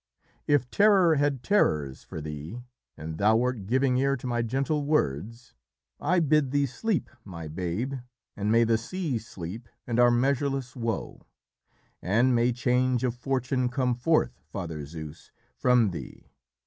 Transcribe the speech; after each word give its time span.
If 0.47 0.67
terror 0.71 1.17
had 1.17 1.43
terrors 1.43 2.03
for 2.03 2.21
thee, 2.21 2.59
and 2.97 3.19
thou 3.19 3.35
wert 3.35 3.67
giving 3.67 3.97
ear 3.97 4.17
to 4.17 4.25
my 4.25 4.41
gentle 4.41 4.83
words 4.83 5.53
I 5.99 6.19
bid 6.19 6.49
thee 6.49 6.65
sleep, 6.65 7.07
my 7.23 7.47
babe, 7.47 7.93
and 8.35 8.51
may 8.51 8.63
the 8.63 8.79
sea 8.79 9.19
sleep 9.19 9.69
and 9.85 9.99
our 9.99 10.09
measureless 10.09 10.75
woe; 10.75 11.27
and 12.01 12.33
may 12.33 12.51
change 12.51 13.03
of 13.03 13.13
fortune 13.13 13.69
come 13.69 13.93
forth, 13.93 14.41
Father 14.49 14.87
Zeus, 14.87 15.31
from 15.55 15.91
thee. 15.91 16.25